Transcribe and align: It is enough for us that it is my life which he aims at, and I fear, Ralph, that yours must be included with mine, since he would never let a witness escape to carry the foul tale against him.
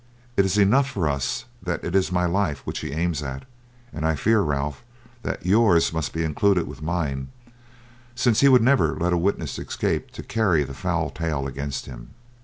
It 0.35 0.45
is 0.45 0.57
enough 0.57 0.89
for 0.89 1.07
us 1.07 1.45
that 1.61 1.83
it 1.83 1.95
is 1.95 2.11
my 2.11 2.25
life 2.25 2.65
which 2.65 2.79
he 2.79 2.91
aims 2.91 3.21
at, 3.21 3.43
and 3.93 4.03
I 4.03 4.15
fear, 4.15 4.41
Ralph, 4.41 4.83
that 5.21 5.45
yours 5.45 5.93
must 5.93 6.11
be 6.11 6.23
included 6.23 6.67
with 6.67 6.81
mine, 6.81 7.27
since 8.15 8.39
he 8.39 8.49
would 8.49 8.63
never 8.63 8.95
let 8.97 9.13
a 9.13 9.17
witness 9.19 9.59
escape 9.59 10.09
to 10.13 10.23
carry 10.23 10.63
the 10.63 10.73
foul 10.73 11.11
tale 11.11 11.45
against 11.45 11.85
him. 11.85 12.15